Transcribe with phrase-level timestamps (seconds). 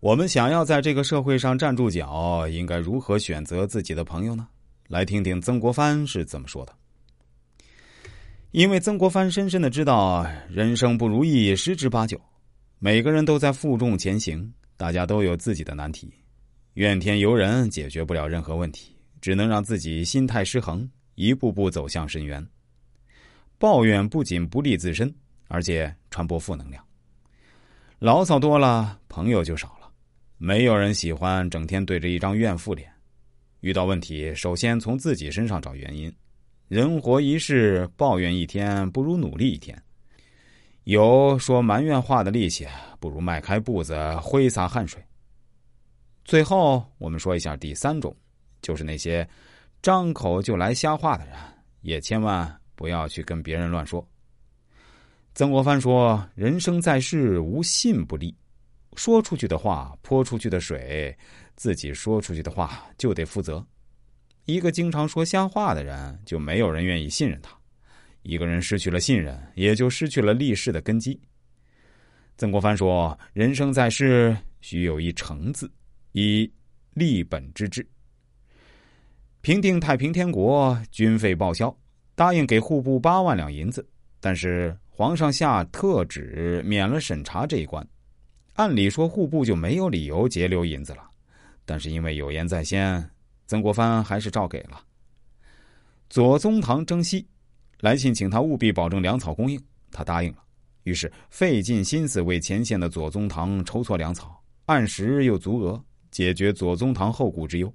[0.00, 4.46] 我们想要在这个社会上站住脚，应该如何选择自己的朋友呢？
[4.86, 6.72] 来听听曾国藩是怎么说的。
[8.52, 12.18] 因为曾国藩深深的知道，人生不如意十之八九，
[12.78, 16.08] 每个人都在负重前行，大家都有自己的难题，
[16.74, 22.46] 怨天尤人解决不了任何问题，只能让自己心态失衡，一步步走向深渊。
[23.58, 25.12] 抱怨不仅不利自身，
[25.48, 26.82] 而且传播负能量。
[27.98, 29.77] 牢骚多了，朋友就少了。
[30.40, 32.88] 没有人喜欢整天对着一张怨妇脸。
[33.60, 36.12] 遇到问题，首先从自己身上找原因。
[36.68, 39.76] 人活一世，抱怨一天不如努力一天。
[40.84, 42.68] 有说埋怨话的力气，
[43.00, 45.02] 不如迈开步子挥洒汗水。
[46.24, 48.16] 最后，我们说一下第三种，
[48.62, 49.28] 就是那些
[49.82, 51.34] 张口就来瞎话的人，
[51.80, 54.06] 也千万不要去跟别人乱说。
[55.34, 58.32] 曾国藩说：“人生在世，无信不立。”
[58.98, 61.16] 说出去的话，泼出去的水，
[61.54, 63.64] 自己说出去的话就得负责。
[64.44, 67.56] 一个经常说瞎话的人，就没有人愿意信任他。
[68.22, 71.18] 一个人失去了信任，也就失去了立世的根基。
[72.36, 75.70] 曾国藩说：“人生在世，须有一诚字，
[76.10, 76.52] 以
[76.92, 77.86] 立本之志。”
[79.42, 81.72] 平定太平天国，军费报销，
[82.16, 87.86] 答应给户部八万两银子，但是皇上下特旨免了审查这一关。
[88.58, 91.08] 按理说户部就没有理由截留银子了，
[91.64, 93.08] 但是因为有言在先，
[93.46, 94.82] 曾国藩还是照给了。
[96.10, 97.24] 左宗棠征西，
[97.78, 100.38] 来信请他务必保证粮草供应，他答应了。
[100.82, 107.72] 于是费尽心思为前线的左宗棠筹措粮草，按时又足额，解决左宗棠后顾之忧。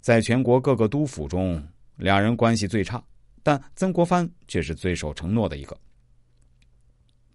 [0.00, 3.00] 在全国各个督府中，两人关系最差，
[3.44, 5.78] 但曾国藩却是最守承诺的一个。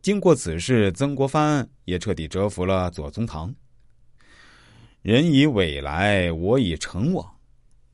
[0.01, 3.53] 经过此事，曾国藩也彻底折服了左宗棠。
[5.03, 7.37] 人以伪来，我以诚往。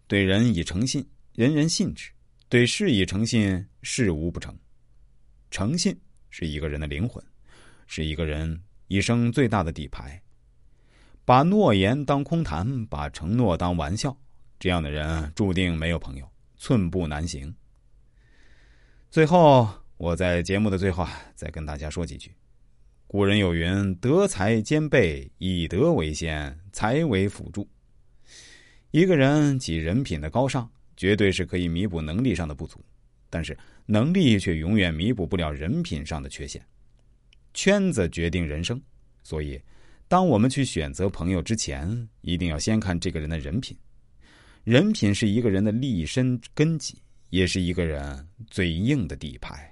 [0.07, 2.09] 对人以诚信，人人信之；
[2.47, 4.57] 对事以诚信，事无不成。
[5.51, 5.99] 诚信
[6.29, 7.21] 是一个人的灵魂，
[7.87, 10.21] 是一个人一生最大的底牌。
[11.25, 14.17] 把诺言当空谈，把承诺当玩笑，
[14.57, 17.53] 这样的人注定没有朋友，寸步难行。
[19.09, 19.67] 最后。
[19.97, 22.31] 我在节目的最后啊，再跟大家说几句。
[23.07, 27.67] 古人有云：“德才兼备，以德为先，才为辅助。”
[28.91, 32.79] 一个人及人品的高尚，绝对是可以弥补能力上的不足，
[33.27, 36.63] 但是能力却永远弥补不了人品上的缺陷。
[37.55, 38.79] 圈子决定人生，
[39.23, 39.59] 所以
[40.07, 43.75] 当我们去选择朋友之前，一定要先看这个人的人品。
[44.63, 49.67] 人品是一个人的立身根基，也是一个人最硬的底牌。